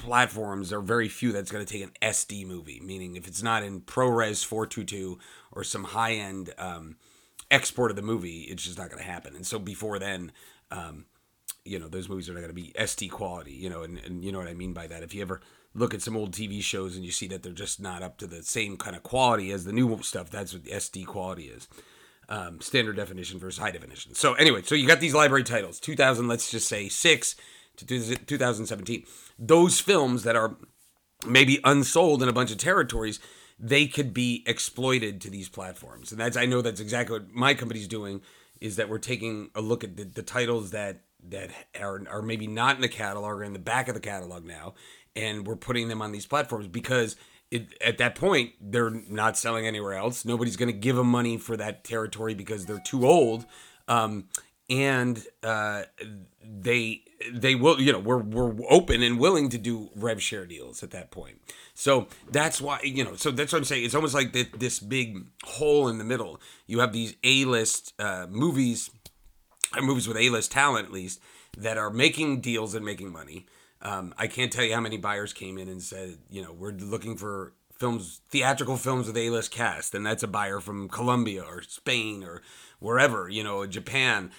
platforms 0.00 0.72
are 0.72 0.80
very 0.80 1.08
few 1.08 1.32
that's 1.32 1.52
going 1.52 1.64
to 1.64 1.72
take 1.72 1.82
an 1.82 1.92
SD 2.02 2.46
movie, 2.46 2.80
meaning 2.80 3.16
if 3.16 3.28
it's 3.28 3.42
not 3.42 3.62
in 3.62 3.82
ProRes 3.82 4.44
422 4.44 5.18
or 5.52 5.62
some 5.62 5.84
high 5.84 6.14
end 6.14 6.52
um, 6.58 6.96
export 7.50 7.90
of 7.90 7.96
the 7.96 8.02
movie, 8.02 8.42
it's 8.42 8.64
just 8.64 8.78
not 8.78 8.88
going 8.88 9.02
to 9.02 9.08
happen. 9.08 9.36
And 9.36 9.46
so 9.46 9.58
before 9.58 9.98
then, 9.98 10.32
um, 10.70 11.04
you 11.64 11.78
know, 11.78 11.88
those 11.88 12.08
movies 12.08 12.28
are 12.28 12.32
not 12.32 12.40
going 12.40 12.54
to 12.54 12.54
be 12.54 12.72
SD 12.78 13.10
quality, 13.10 13.52
you 13.52 13.68
know, 13.68 13.82
and, 13.82 13.98
and 13.98 14.24
you 14.24 14.32
know 14.32 14.38
what 14.38 14.48
I 14.48 14.54
mean 14.54 14.72
by 14.72 14.86
that. 14.86 15.02
If 15.02 15.14
you 15.14 15.20
ever 15.22 15.40
look 15.74 15.92
at 15.92 16.02
some 16.02 16.16
old 16.16 16.32
TV 16.32 16.62
shows 16.62 16.96
and 16.96 17.04
you 17.04 17.12
see 17.12 17.28
that 17.28 17.42
they're 17.42 17.52
just 17.52 17.80
not 17.80 18.02
up 18.02 18.16
to 18.18 18.26
the 18.26 18.42
same 18.42 18.76
kind 18.76 18.96
of 18.96 19.02
quality 19.02 19.52
as 19.52 19.64
the 19.64 19.72
new 19.72 20.02
stuff, 20.02 20.30
that's 20.30 20.54
what 20.54 20.64
SD 20.64 21.06
quality 21.06 21.44
is. 21.44 21.68
Um, 22.28 22.60
standard 22.60 22.96
definition 22.96 23.38
versus 23.38 23.58
high 23.58 23.72
definition. 23.72 24.14
So 24.14 24.34
anyway, 24.34 24.62
so 24.62 24.74
you 24.74 24.86
got 24.86 25.00
these 25.00 25.14
library 25.14 25.44
titles, 25.44 25.78
2000, 25.80 26.28
let's 26.28 26.50
just 26.50 26.68
say 26.68 26.88
six 26.88 27.36
to 27.80 28.16
2017. 28.16 29.04
Those 29.38 29.80
films 29.80 30.22
that 30.24 30.36
are 30.36 30.56
maybe 31.26 31.60
unsold 31.64 32.22
in 32.22 32.28
a 32.28 32.32
bunch 32.32 32.50
of 32.50 32.58
territories, 32.58 33.20
they 33.58 33.86
could 33.86 34.14
be 34.14 34.42
exploited 34.46 35.20
to 35.20 35.30
these 35.30 35.48
platforms. 35.48 36.12
And 36.12 36.20
that's 36.20 36.36
I 36.36 36.46
know 36.46 36.62
that's 36.62 36.80
exactly 36.80 37.18
what 37.18 37.30
my 37.30 37.54
company's 37.54 37.88
doing 37.88 38.22
is 38.60 38.76
that 38.76 38.88
we're 38.88 38.98
taking 38.98 39.50
a 39.54 39.60
look 39.60 39.84
at 39.84 39.96
the, 39.96 40.04
the 40.04 40.22
titles 40.22 40.70
that 40.70 41.02
that 41.28 41.50
are, 41.78 42.02
are 42.08 42.22
maybe 42.22 42.46
not 42.46 42.76
in 42.76 42.82
the 42.82 42.88
catalog 42.88 43.32
or 43.32 43.44
in 43.44 43.52
the 43.52 43.58
back 43.58 43.88
of 43.88 43.94
the 43.94 44.00
catalog 44.00 44.44
now 44.44 44.74
and 45.14 45.46
we're 45.46 45.56
putting 45.56 45.88
them 45.88 46.00
on 46.00 46.12
these 46.12 46.24
platforms 46.24 46.66
because 46.66 47.16
it, 47.50 47.74
at 47.84 47.98
that 47.98 48.14
point 48.14 48.52
they're 48.58 48.88
not 48.88 49.36
selling 49.36 49.66
anywhere 49.66 49.92
else 49.92 50.24
nobody's 50.24 50.56
going 50.56 50.72
to 50.72 50.78
give 50.78 50.96
them 50.96 51.08
money 51.08 51.36
for 51.36 51.58
that 51.58 51.84
territory 51.84 52.32
because 52.32 52.64
they're 52.64 52.80
too 52.86 53.06
old 53.06 53.44
um, 53.86 54.24
and 54.70 55.22
uh, 55.42 55.82
they 56.42 57.02
they 57.32 57.54
will 57.54 57.80
you 57.80 57.92
know 57.92 57.98
we're 57.98 58.18
we're 58.18 58.54
open 58.68 59.02
and 59.02 59.18
willing 59.18 59.48
to 59.50 59.58
do 59.58 59.90
rev 59.94 60.22
share 60.22 60.46
deals 60.46 60.82
at 60.82 60.90
that 60.90 61.10
point. 61.10 61.40
So 61.74 62.08
that's 62.30 62.60
why 62.60 62.80
you 62.82 63.04
know 63.04 63.16
so 63.16 63.30
that's 63.30 63.52
what 63.52 63.58
i'm 63.58 63.64
saying. 63.64 63.84
It's 63.84 63.94
almost 63.94 64.14
like 64.14 64.32
this 64.32 64.80
big 64.80 65.26
hole 65.44 65.88
in 65.88 65.98
the 65.98 66.04
middle. 66.04 66.40
You 66.66 66.80
have 66.80 66.92
these 66.92 67.16
a-list 67.22 67.94
uh, 67.98 68.26
movies 68.28 68.90
movies 69.80 70.08
with 70.08 70.16
a-list 70.16 70.50
talent 70.50 70.86
at 70.86 70.92
least 70.92 71.20
that 71.56 71.78
are 71.78 71.90
making 71.90 72.40
deals 72.40 72.74
and 72.74 72.84
making 72.84 73.12
money. 73.12 73.46
Um, 73.82 74.12
i 74.18 74.26
can't 74.26 74.52
tell 74.52 74.64
you 74.64 74.74
how 74.74 74.80
many 74.80 74.98
buyers 74.98 75.32
came 75.32 75.56
in 75.56 75.66
and 75.68 75.82
said 75.82 76.18
you 76.28 76.42
know 76.42 76.52
we're 76.52 76.72
looking 76.72 77.16
for 77.16 77.54
films 77.72 78.20
theatrical 78.28 78.76
films 78.76 79.06
with 79.06 79.16
a-list 79.16 79.50
cast 79.50 79.94
and 79.94 80.04
that's 80.04 80.22
a 80.22 80.28
buyer 80.28 80.60
from 80.60 80.86
colombia 80.86 81.42
or 81.42 81.62
spain 81.62 82.22
or 82.22 82.42
wherever 82.78 83.26
you 83.30 83.42
know 83.42 83.64
japan 83.66 84.30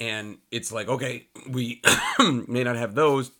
and 0.00 0.38
it's 0.50 0.72
like 0.72 0.88
okay 0.88 1.28
we 1.48 1.80
may 2.48 2.64
not 2.64 2.76
have 2.76 2.94
those. 2.94 3.30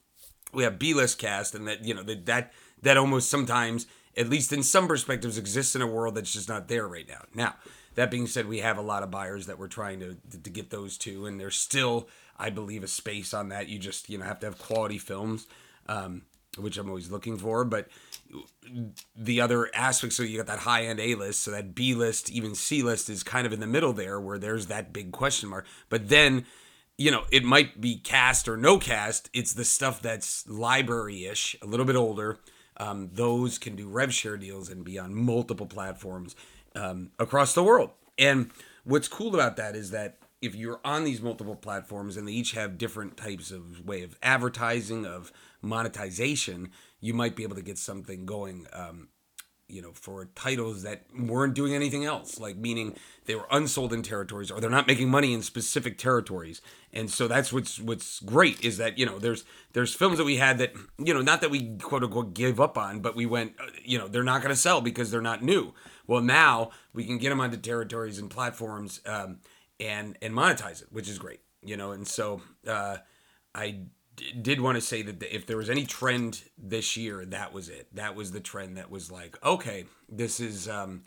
We 0.52 0.64
have 0.64 0.78
b-list 0.78 1.18
cast 1.18 1.54
and 1.54 1.66
that 1.66 1.84
you 1.84 1.94
know 1.94 2.02
that 2.04 2.26
that 2.26 2.52
that 2.82 2.96
almost 2.96 3.30
sometimes 3.30 3.86
at 4.16 4.28
least 4.28 4.52
in 4.52 4.62
some 4.62 4.88
perspectives 4.88 5.38
exists 5.38 5.74
in 5.74 5.82
a 5.82 5.86
world 5.86 6.14
that's 6.16 6.32
just 6.32 6.48
not 6.48 6.68
there 6.68 6.86
right 6.86 7.08
now. 7.08 7.22
Now 7.34 7.54
that 7.94 8.10
being 8.10 8.26
said 8.26 8.46
we 8.46 8.58
have 8.58 8.78
a 8.78 8.82
lot 8.82 9.02
of 9.02 9.10
buyers 9.10 9.46
that 9.46 9.58
we're 9.58 9.68
trying 9.68 10.00
to 10.00 10.16
to 10.42 10.50
get 10.50 10.70
those 10.70 10.98
to 10.98 11.26
and 11.26 11.40
there's 11.40 11.56
still 11.56 12.08
i 12.38 12.50
believe 12.50 12.84
a 12.84 12.88
space 12.88 13.32
on 13.34 13.48
that. 13.48 13.68
You 13.68 13.78
just 13.78 14.08
you 14.08 14.18
know 14.18 14.24
have 14.24 14.40
to 14.40 14.46
have 14.46 14.58
quality 14.58 14.98
films 14.98 15.46
um, 15.88 16.22
which 16.58 16.78
i'm 16.78 16.88
always 16.88 17.10
looking 17.10 17.38
for 17.38 17.64
but 17.64 17.88
the 19.16 19.40
other 19.40 19.70
aspects 19.74 20.16
so 20.16 20.22
you 20.22 20.36
got 20.36 20.46
that 20.46 20.60
high 20.60 20.84
end 20.84 21.00
A 21.00 21.14
list, 21.14 21.40
so 21.40 21.50
that 21.50 21.74
B 21.74 21.94
list, 21.94 22.30
even 22.30 22.54
C 22.54 22.82
list 22.82 23.08
is 23.08 23.22
kind 23.22 23.46
of 23.46 23.52
in 23.52 23.60
the 23.60 23.66
middle 23.66 23.92
there 23.92 24.20
where 24.20 24.38
there's 24.38 24.66
that 24.66 24.92
big 24.92 25.12
question 25.12 25.48
mark. 25.48 25.66
But 25.88 26.08
then, 26.08 26.44
you 26.96 27.10
know, 27.10 27.24
it 27.30 27.44
might 27.44 27.80
be 27.80 27.96
cast 27.96 28.48
or 28.48 28.56
no 28.56 28.78
cast. 28.78 29.30
It's 29.32 29.52
the 29.52 29.64
stuff 29.64 30.00
that's 30.02 30.48
library 30.48 31.26
ish, 31.26 31.56
a 31.62 31.66
little 31.66 31.86
bit 31.86 31.96
older. 31.96 32.38
Um, 32.76 33.10
those 33.12 33.58
can 33.58 33.76
do 33.76 33.88
rev 33.88 34.14
share 34.14 34.36
deals 34.36 34.70
and 34.70 34.84
be 34.84 34.98
on 34.98 35.14
multiple 35.14 35.66
platforms 35.66 36.34
um, 36.74 37.10
across 37.18 37.54
the 37.54 37.64
world. 37.64 37.90
And 38.18 38.50
what's 38.84 39.08
cool 39.08 39.34
about 39.34 39.56
that 39.56 39.76
is 39.76 39.90
that 39.90 40.18
if 40.40 40.54
you're 40.54 40.80
on 40.84 41.04
these 41.04 41.20
multiple 41.20 41.56
platforms 41.56 42.16
and 42.16 42.26
they 42.26 42.32
each 42.32 42.52
have 42.52 42.78
different 42.78 43.16
types 43.16 43.50
of 43.50 43.84
way 43.84 44.02
of 44.02 44.16
advertising, 44.22 45.04
of 45.04 45.32
monetization, 45.60 46.70
you 47.00 47.14
might 47.14 47.36
be 47.36 47.42
able 47.42 47.56
to 47.56 47.62
get 47.62 47.78
something 47.78 48.26
going 48.26 48.66
um, 48.72 49.08
you 49.68 49.80
know 49.80 49.92
for 49.92 50.26
titles 50.34 50.82
that 50.82 51.04
weren't 51.16 51.54
doing 51.54 51.74
anything 51.74 52.04
else 52.04 52.38
like 52.38 52.56
meaning 52.56 52.94
they 53.26 53.34
were 53.34 53.46
unsold 53.50 53.92
in 53.92 54.02
territories 54.02 54.50
or 54.50 54.60
they're 54.60 54.68
not 54.68 54.86
making 54.88 55.08
money 55.08 55.32
in 55.32 55.42
specific 55.42 55.96
territories. 55.96 56.60
And 56.92 57.08
so 57.08 57.28
that's 57.28 57.52
what's 57.52 57.78
what's 57.78 58.18
great 58.18 58.64
is 58.64 58.78
that 58.78 58.98
you 58.98 59.06
know 59.06 59.18
there's 59.20 59.44
there's 59.72 59.94
films 59.94 60.18
that 60.18 60.24
we 60.24 60.36
had 60.36 60.58
that 60.58 60.72
you 60.98 61.14
know 61.14 61.20
not 61.20 61.40
that 61.42 61.50
we 61.50 61.76
quote 61.76 62.02
unquote 62.02 62.34
gave 62.34 62.58
up 62.58 62.76
on 62.76 63.00
but 63.00 63.14
we 63.14 63.26
went 63.26 63.54
uh, 63.60 63.66
you 63.84 63.98
know 63.98 64.08
they're 64.08 64.24
not 64.24 64.42
going 64.42 64.52
to 64.52 64.60
sell 64.60 64.80
because 64.80 65.10
they're 65.10 65.20
not 65.20 65.42
new. 65.42 65.72
Well 66.08 66.22
now 66.22 66.70
we 66.92 67.04
can 67.04 67.18
get 67.18 67.28
them 67.28 67.40
onto 67.40 67.56
territories 67.56 68.18
and 68.18 68.28
platforms 68.28 69.00
um, 69.06 69.38
and 69.78 70.18
and 70.20 70.34
monetize 70.34 70.82
it 70.82 70.88
which 70.90 71.08
is 71.08 71.18
great 71.18 71.40
you 71.62 71.76
know? 71.76 71.92
And 71.92 72.06
so 72.06 72.40
uh, 72.66 72.98
i 73.54 73.80
did 74.42 74.60
want 74.60 74.76
to 74.76 74.80
say 74.80 75.02
that 75.02 75.22
if 75.34 75.46
there 75.46 75.56
was 75.56 75.70
any 75.70 75.84
trend 75.84 76.42
this 76.58 76.96
year, 76.96 77.24
that 77.26 77.52
was 77.52 77.68
it. 77.68 77.88
That 77.94 78.14
was 78.14 78.32
the 78.32 78.40
trend 78.40 78.76
that 78.76 78.90
was 78.90 79.10
like, 79.10 79.38
okay, 79.44 79.86
this 80.08 80.40
is, 80.40 80.68
um, 80.68 81.02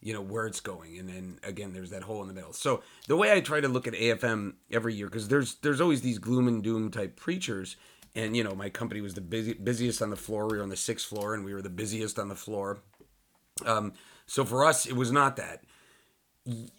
you 0.00 0.12
know, 0.12 0.20
where 0.20 0.46
it's 0.46 0.60
going. 0.60 0.98
And 0.98 1.08
then 1.08 1.38
again, 1.42 1.72
there's 1.72 1.90
that 1.90 2.02
hole 2.02 2.22
in 2.22 2.28
the 2.28 2.34
middle. 2.34 2.52
So 2.52 2.82
the 3.06 3.16
way 3.16 3.32
I 3.32 3.40
try 3.40 3.60
to 3.60 3.68
look 3.68 3.86
at 3.86 3.94
AFM 3.94 4.54
every 4.70 4.94
year, 4.94 5.06
because 5.06 5.28
there's 5.28 5.56
there's 5.56 5.80
always 5.80 6.00
these 6.00 6.18
gloom 6.18 6.48
and 6.48 6.62
doom 6.62 6.90
type 6.90 7.16
preachers. 7.16 7.76
And 8.14 8.36
you 8.36 8.42
know, 8.42 8.54
my 8.54 8.70
company 8.70 9.00
was 9.00 9.14
the 9.14 9.20
busy, 9.20 9.52
busiest 9.52 10.02
on 10.02 10.10
the 10.10 10.16
floor. 10.16 10.48
We 10.48 10.56
were 10.56 10.62
on 10.62 10.68
the 10.68 10.76
sixth 10.76 11.06
floor, 11.06 11.34
and 11.34 11.44
we 11.44 11.54
were 11.54 11.62
the 11.62 11.70
busiest 11.70 12.18
on 12.18 12.28
the 12.28 12.34
floor. 12.34 12.78
Um, 13.64 13.92
so 14.26 14.44
for 14.44 14.64
us, 14.64 14.86
it 14.86 14.96
was 14.96 15.12
not 15.12 15.36
that. 15.36 15.62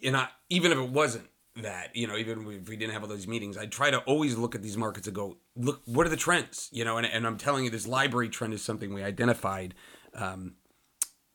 And 0.03 0.17
I, 0.17 0.27
even 0.49 0.71
if 0.71 0.77
it 0.77 0.89
wasn't, 0.89 1.27
that 1.57 1.93
you 1.95 2.07
know 2.07 2.15
even 2.15 2.47
if 2.49 2.69
we 2.69 2.77
didn't 2.77 2.93
have 2.93 3.03
all 3.03 3.09
those 3.09 3.27
meetings 3.27 3.57
i 3.57 3.65
try 3.65 3.91
to 3.91 3.99
always 3.99 4.37
look 4.37 4.55
at 4.55 4.61
these 4.61 4.77
markets 4.77 5.07
and 5.07 5.15
go 5.15 5.37
look 5.55 5.81
what 5.85 6.05
are 6.05 6.09
the 6.09 6.15
trends? 6.15 6.69
You 6.71 6.85
know 6.85 6.97
and, 6.97 7.05
and 7.05 7.27
i'm 7.27 7.37
telling 7.37 7.65
you 7.65 7.69
this 7.69 7.87
library 7.87 8.29
trend 8.29 8.53
is 8.53 8.61
something 8.61 8.93
we 8.93 9.03
identified 9.03 9.73
um, 10.13 10.53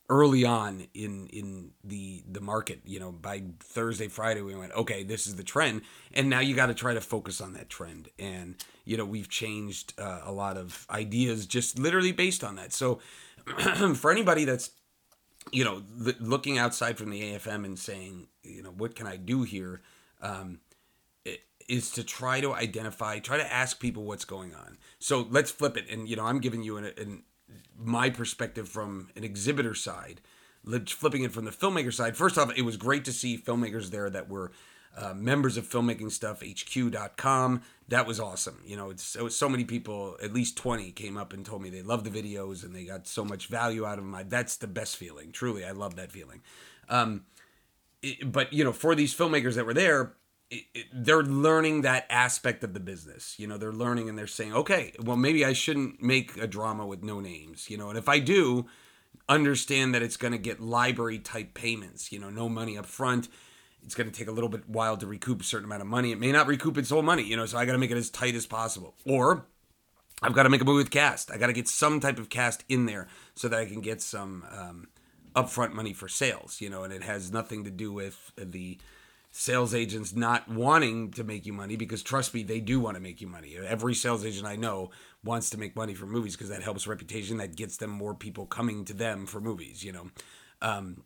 early 0.09 0.45
on 0.45 0.87
in 0.95 1.27
in 1.29 1.73
the 1.85 2.25
the 2.31 2.41
market. 2.41 2.81
You 2.85 3.01
know 3.01 3.13
by 3.13 3.43
thursday 3.61 4.09
friday 4.09 4.41
we 4.41 4.55
went 4.55 4.73
okay 4.73 5.03
this 5.03 5.27
is 5.27 5.37
the 5.37 5.45
trend 5.45 5.83
and 6.15 6.31
now 6.31 6.41
you 6.41 6.55
got 6.55 6.67
to 6.67 6.75
try 6.75 6.95
to 6.95 7.01
focus 7.01 7.41
on 7.41 7.53
that 7.55 7.69
trend. 7.69 8.09
And 8.19 8.57
you 8.85 8.97
know 8.97 9.05
we've 9.05 9.29
changed 9.29 9.95
uh, 9.99 10.23
a 10.25 10.33
lot 10.33 10.57
of 10.57 10.87
ideas 10.91 11.47
just 11.47 11.79
literally 11.79 12.13
based 12.13 12.43
on 12.43 12.57
that. 12.57 12.73
So 12.73 13.01
for 13.95 14.11
anybody 14.11 14.45
that's 14.45 14.71
you 15.53 15.65
know 15.65 15.83
looking 16.21 16.59
outside 16.59 16.99
from 16.99 17.11
the 17.11 17.23
afm 17.35 17.65
and 17.65 17.79
saying 17.79 18.27
you 18.43 18.65
know 18.65 18.71
what 18.71 18.97
can 18.97 19.07
i 19.07 19.17
do 19.17 19.45
here 19.45 19.81
um, 20.21 20.61
is 21.69 21.91
to 21.93 22.05
try 22.05 22.41
to 22.41 22.55
identify, 22.55 23.19
try 23.19 23.37
to 23.37 23.53
ask 23.53 23.81
people 23.81 24.05
what's 24.05 24.25
going 24.25 24.55
on. 24.55 24.79
So 24.99 25.27
let's 25.31 25.51
flip 25.51 25.77
it, 25.77 25.91
and 25.91 26.09
you 26.09 26.17
know, 26.17 26.25
I'm 26.25 26.41
giving 26.41 26.63
you 26.63 26.77
an, 26.77 26.93
an 26.97 27.23
my 27.79 28.11
perspective 28.11 28.69
from 28.69 29.09
an 29.17 29.25
exhibitor 29.25 29.75
side, 29.75 30.21
flipping 30.87 31.23
it 31.23 31.33
from 31.33 31.45
the 31.45 31.51
filmmaker 31.51 31.93
side. 31.93 32.17
First 32.17 32.39
off, 32.39 32.53
it 32.57 32.63
was 32.63 32.77
great 32.77 33.05
to 33.05 33.13
see 33.13 33.39
filmmakers 33.39 33.91
there 33.91 34.11
that 34.11 34.29
were 34.29 34.53
uh, 34.97 35.13
members 35.15 35.59
of 35.59 35.69
filmmaking 35.69 36.11
stuff 36.11 36.41
hq.com 36.41 37.61
that 37.87 38.07
was 38.07 38.19
awesome 38.19 38.63
you 38.65 38.75
know 38.75 38.89
it's 38.89 39.03
so, 39.03 39.29
so 39.29 39.47
many 39.47 39.63
people 39.63 40.17
at 40.23 40.33
least 40.33 40.57
20 40.57 40.91
came 40.93 41.19
up 41.19 41.35
and 41.35 41.45
told 41.45 41.61
me 41.61 41.69
they 41.69 41.83
loved 41.83 42.11
the 42.11 42.23
videos 42.23 42.65
and 42.65 42.75
they 42.75 42.85
got 42.85 43.07
so 43.07 43.23
much 43.23 43.49
value 43.49 43.85
out 43.85 43.99
of 43.99 44.05
them 44.05 44.15
I, 44.15 44.23
that's 44.23 44.57
the 44.57 44.67
best 44.67 44.97
feeling 44.97 45.33
truly 45.33 45.67
i 45.67 45.73
love 45.73 45.97
that 45.97 46.11
feeling 46.11 46.41
um, 46.89 47.27
but 48.25 48.53
you 48.53 48.65
know, 48.65 48.73
for 48.73 48.95
these 48.95 49.15
filmmakers 49.15 49.55
that 49.55 49.67
were 49.67 49.75
there, 49.75 50.15
it, 50.51 50.65
it, 50.75 50.87
they're 50.93 51.23
learning 51.23 51.83
that 51.83 52.07
aspect 52.11 52.63
of 52.63 52.75
the 52.75 52.81
business. 52.81 53.35
You 53.39 53.47
know, 53.47 53.59
they're 53.59 53.73
learning 53.73 54.09
and 54.09 54.19
they're 54.19 54.27
saying, 54.27 54.55
okay, 54.55 54.93
well, 55.03 55.17
maybe 55.17 55.45
I 55.45 55.53
shouldn't 55.53 56.03
make 56.03 56.37
a 56.37 56.47
drama 56.47 56.87
with 56.87 57.03
no 57.03 57.21
names. 57.21 57.69
You 57.69 57.79
know, 57.79 57.89
and 57.89 57.99
if 57.99 58.09
I 58.09 58.19
do, 58.19 58.67
understand 59.29 59.95
that 59.95 60.03
it's 60.03 60.17
going 60.17 60.33
to 60.33 60.39
get 60.39 60.61
library 60.61 61.19
type 61.19 61.55
payments. 61.55 62.13
You 62.13 62.21
know, 62.21 62.31
no 62.31 62.49
money 62.49 62.79
up 62.79 62.87
front. 62.87 63.29
It's 63.83 63.95
going 63.95 64.11
to 64.11 64.17
take 64.17 64.29
a 64.29 64.33
little 64.33 64.49
bit 64.49 64.69
while 64.69 64.97
to 64.97 65.07
recoup 65.07 65.41
a 65.41 65.45
certain 65.45 65.67
amount 65.67 65.83
of 65.83 65.89
money. 65.89 66.11
It 66.13 66.19
may 66.19 66.33
not 66.33 66.47
recoup 66.47 66.77
its 66.79 66.91
whole 66.91 67.03
money. 67.03 67.23
You 67.25 67.37
know, 67.37 67.47
so 67.47 67.59
I 67.59 67.65
got 67.65 67.73
to 67.73 67.79
make 67.79 67.91
it 67.91 67.97
as 67.97 68.11
tight 68.11 68.35
as 68.35 68.47
possible. 68.47 68.95
Or 69.05 69.47
I've 70.23 70.35
got 70.35 70.45
to 70.45 70.49
make 70.49 70.61
a 70.61 70.65
movie 70.65 70.79
with 70.79 70.91
cast. 70.91 71.31
I 71.31 71.39
got 71.39 71.49
to 71.49 71.53
get 71.53 71.69
some 71.69 72.01
type 72.01 72.19
of 72.19 72.29
cast 72.29 72.65
in 72.69 72.87
there 72.87 73.09
so 73.35 73.49
that 73.49 73.59
I 73.59 73.67
can 73.67 73.81
get 73.81 74.01
some. 74.01 74.45
Um, 74.51 74.89
upfront 75.37 75.73
money 75.73 75.93
for 75.93 76.09
sales, 76.09 76.61
you 76.61 76.71
know, 76.71 76.83
and 76.83 76.93
it 76.93 77.03
has 77.03 77.31
nothing 77.31 77.65
to 77.65 77.71
do 77.71 77.93
with 77.93 78.33
the 78.37 78.79
sales 79.31 79.75
agents 79.75 80.15
not 80.17 80.49
wanting 80.49 81.11
to 81.11 81.23
make 81.23 81.45
you 81.45 81.53
money 81.53 81.77
because 81.77 82.03
trust 82.03 82.33
me, 82.33 82.43
they 82.43 82.59
do 82.59 82.81
want 82.81 82.95
to 82.95 83.01
make 83.01 83.21
you 83.21 83.27
money. 83.27 83.55
Every 83.55 83.95
sales 83.95 84.25
agent 84.25 84.47
I 84.47 84.57
know 84.57 84.91
wants 85.23 85.51
to 85.51 85.59
make 85.59 85.77
money 85.77 85.93
for 85.93 86.07
movies 86.07 86.35
because 86.35 86.49
that 86.49 86.63
helps 86.63 86.87
reputation, 86.87 87.37
that 87.37 87.55
gets 87.55 87.77
them 87.77 87.91
more 87.91 88.15
people 88.15 88.47
coming 88.47 88.87
to 88.87 88.95
them 88.95 89.27
for 89.27 89.39
movies, 89.41 89.85
you 89.85 89.93
know. 89.93 90.11
Um, 90.63 91.03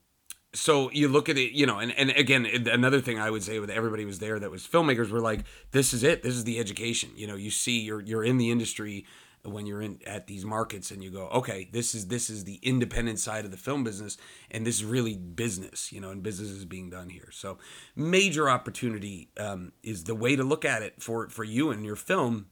so 0.52 0.90
you 0.92 1.08
look 1.08 1.28
at 1.28 1.36
it, 1.36 1.52
you 1.56 1.66
know, 1.66 1.80
and, 1.80 1.92
and 1.92 2.10
again, 2.10 2.46
another 2.46 3.00
thing 3.00 3.18
I 3.18 3.30
would 3.30 3.42
say 3.42 3.58
with 3.58 3.70
everybody 3.70 4.04
was 4.04 4.20
there 4.20 4.38
that 4.38 4.50
was 4.50 4.64
filmmakers 4.64 5.10
were 5.10 5.20
like, 5.20 5.44
this 5.72 5.92
is 5.92 6.04
it. 6.04 6.22
This 6.22 6.34
is 6.34 6.44
the 6.44 6.60
education. 6.60 7.10
You 7.16 7.26
know, 7.26 7.36
you 7.36 7.50
see 7.50 7.80
you're, 7.80 8.00
you're 8.00 8.24
in 8.24 8.38
the 8.38 8.50
industry 8.52 9.06
when 9.44 9.66
you're 9.66 9.80
in 9.80 10.00
at 10.06 10.26
these 10.26 10.44
markets 10.44 10.90
and 10.90 11.02
you 11.02 11.10
go, 11.10 11.28
okay, 11.28 11.68
this 11.72 11.94
is, 11.94 12.08
this 12.08 12.28
is 12.28 12.44
the 12.44 12.58
independent 12.62 13.18
side 13.18 13.44
of 13.44 13.50
the 13.50 13.56
film 13.56 13.84
business. 13.84 14.16
And 14.50 14.66
this 14.66 14.76
is 14.76 14.84
really 14.84 15.16
business, 15.16 15.92
you 15.92 16.00
know, 16.00 16.10
and 16.10 16.22
business 16.22 16.50
is 16.50 16.64
being 16.64 16.90
done 16.90 17.08
here. 17.08 17.28
So 17.32 17.58
major 17.96 18.50
opportunity 18.50 19.30
um, 19.38 19.72
is 19.82 20.04
the 20.04 20.14
way 20.14 20.36
to 20.36 20.44
look 20.44 20.64
at 20.64 20.82
it 20.82 21.02
for, 21.02 21.28
for 21.28 21.44
you 21.44 21.70
and 21.70 21.84
your 21.84 21.96
film. 21.96 22.46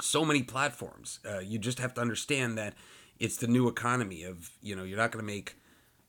So 0.00 0.24
many 0.24 0.42
platforms. 0.42 1.20
Uh, 1.28 1.40
you 1.40 1.58
just 1.58 1.78
have 1.78 1.94
to 1.94 2.00
understand 2.00 2.56
that 2.56 2.74
it's 3.18 3.36
the 3.36 3.48
new 3.48 3.68
economy 3.68 4.22
of, 4.22 4.50
you 4.62 4.76
know, 4.76 4.84
you're 4.84 4.98
not 4.98 5.10
going 5.10 5.24
to 5.24 5.32
make, 5.32 5.56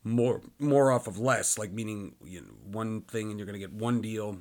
more 0.03 0.41
more 0.57 0.91
off 0.91 1.05
of 1.07 1.19
less, 1.19 1.59
like 1.59 1.71
meaning 1.71 2.15
you 2.23 2.41
know, 2.41 2.47
one 2.65 3.01
thing 3.01 3.29
and 3.29 3.39
you're 3.39 3.45
going 3.45 3.59
to 3.59 3.59
get 3.59 3.73
one 3.73 4.01
deal. 4.01 4.37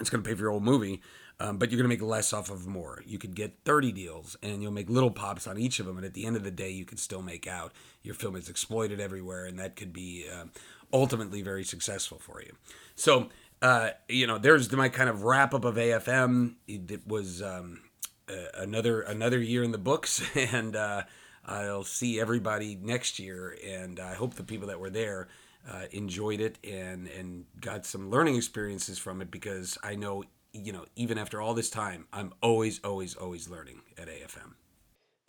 It's 0.00 0.10
going 0.10 0.22
to 0.22 0.28
pay 0.28 0.34
for 0.34 0.42
your 0.42 0.50
whole 0.50 0.58
movie, 0.58 1.00
um, 1.40 1.58
but 1.58 1.70
you're 1.70 1.78
going 1.78 1.90
to 1.90 1.94
make 1.94 2.02
less 2.02 2.32
off 2.32 2.50
of 2.50 2.66
more. 2.66 3.02
You 3.06 3.18
could 3.18 3.34
get 3.34 3.58
30 3.64 3.92
deals 3.92 4.36
and 4.42 4.62
you'll 4.62 4.72
make 4.72 4.88
little 4.88 5.10
pops 5.10 5.46
on 5.46 5.58
each 5.58 5.80
of 5.80 5.86
them, 5.86 5.96
and 5.96 6.06
at 6.06 6.14
the 6.14 6.26
end 6.26 6.36
of 6.36 6.44
the 6.44 6.50
day, 6.50 6.70
you 6.70 6.84
can 6.84 6.98
still 6.98 7.22
make 7.22 7.46
out. 7.46 7.72
Your 8.02 8.14
film 8.14 8.36
is 8.36 8.48
exploited 8.48 9.00
everywhere, 9.00 9.44
and 9.46 9.58
that 9.58 9.76
could 9.76 9.92
be 9.92 10.26
uh, 10.32 10.44
ultimately 10.92 11.42
very 11.42 11.64
successful 11.64 12.18
for 12.18 12.40
you. 12.40 12.52
So, 12.94 13.28
uh, 13.62 13.90
you 14.08 14.26
know, 14.26 14.38
there's 14.38 14.70
my 14.72 14.88
kind 14.88 15.10
of 15.10 15.24
wrap 15.24 15.54
up 15.54 15.64
of 15.64 15.76
AFM. 15.76 16.54
It, 16.68 17.06
was 17.06 17.42
um, 17.42 17.82
uh, 18.28 18.34
another 18.54 19.00
another 19.02 19.38
year 19.38 19.64
in 19.64 19.72
the 19.72 19.78
books, 19.78 20.22
and 20.36 20.76
uh, 20.76 21.02
I'll 21.44 21.84
see 21.84 22.20
everybody 22.20 22.78
next 22.80 23.18
year, 23.18 23.56
and 23.66 23.98
I 23.98 24.14
hope 24.14 24.34
the 24.34 24.44
people 24.44 24.68
that 24.68 24.78
were 24.78 24.90
there 24.90 25.28
uh, 25.70 25.86
enjoyed 25.90 26.40
it 26.40 26.58
and 26.64 27.08
and 27.08 27.46
got 27.60 27.86
some 27.86 28.10
learning 28.10 28.36
experiences 28.36 28.98
from 28.98 29.20
it 29.20 29.30
because 29.30 29.78
I 29.82 29.96
know 29.96 30.24
you 30.54 30.72
know 30.72 30.86
even 30.96 31.18
after 31.18 31.40
all 31.40 31.54
this 31.54 31.70
time, 31.70 32.06
I'm 32.12 32.32
always 32.40 32.80
always 32.82 33.14
always 33.14 33.48
learning 33.48 33.82
at 33.98 34.08
AFM. 34.08 34.54